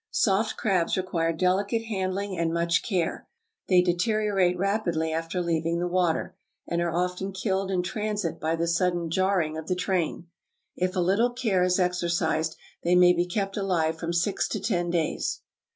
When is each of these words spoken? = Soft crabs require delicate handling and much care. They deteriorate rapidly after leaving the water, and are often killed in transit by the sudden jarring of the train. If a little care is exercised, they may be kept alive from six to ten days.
= 0.05 0.09
Soft 0.09 0.57
crabs 0.57 0.97
require 0.97 1.31
delicate 1.31 1.83
handling 1.83 2.35
and 2.35 2.51
much 2.51 2.81
care. 2.81 3.27
They 3.67 3.83
deteriorate 3.83 4.57
rapidly 4.57 5.13
after 5.13 5.43
leaving 5.43 5.77
the 5.77 5.87
water, 5.87 6.35
and 6.67 6.81
are 6.81 6.91
often 6.91 7.33
killed 7.33 7.69
in 7.69 7.83
transit 7.83 8.39
by 8.39 8.55
the 8.55 8.65
sudden 8.67 9.11
jarring 9.11 9.57
of 9.57 9.67
the 9.67 9.75
train. 9.75 10.25
If 10.75 10.95
a 10.95 10.99
little 11.01 11.29
care 11.33 11.61
is 11.61 11.79
exercised, 11.79 12.57
they 12.83 12.95
may 12.95 13.13
be 13.13 13.27
kept 13.27 13.57
alive 13.57 13.99
from 13.99 14.11
six 14.11 14.47
to 14.47 14.59
ten 14.59 14.89
days. 14.89 15.41